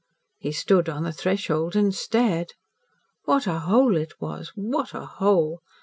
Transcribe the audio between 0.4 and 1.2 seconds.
stood on the